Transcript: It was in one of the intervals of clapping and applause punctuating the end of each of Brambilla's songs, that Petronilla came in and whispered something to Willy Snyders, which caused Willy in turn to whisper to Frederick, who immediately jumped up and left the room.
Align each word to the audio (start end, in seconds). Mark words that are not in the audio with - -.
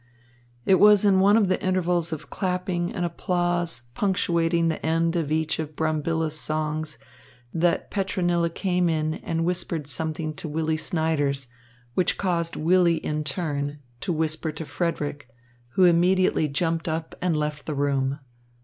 It 0.65 0.79
was 0.79 1.05
in 1.05 1.19
one 1.19 1.37
of 1.37 1.47
the 1.47 1.63
intervals 1.63 2.11
of 2.11 2.31
clapping 2.31 2.91
and 2.91 3.05
applause 3.05 3.81
punctuating 3.93 4.67
the 4.67 4.83
end 4.83 5.15
of 5.15 5.31
each 5.31 5.59
of 5.59 5.75
Brambilla's 5.75 6.39
songs, 6.39 6.97
that 7.53 7.91
Petronilla 7.91 8.49
came 8.49 8.89
in 8.89 9.13
and 9.13 9.45
whispered 9.45 9.85
something 9.85 10.33
to 10.37 10.47
Willy 10.47 10.75
Snyders, 10.77 11.49
which 11.93 12.17
caused 12.17 12.55
Willy 12.55 12.95
in 12.95 13.23
turn 13.23 13.77
to 13.99 14.11
whisper 14.11 14.51
to 14.51 14.65
Frederick, 14.65 15.27
who 15.73 15.83
immediately 15.83 16.47
jumped 16.47 16.87
up 16.87 17.13
and 17.21 17.37
left 17.37 17.67
the 17.67 17.75
room. 17.75 18.17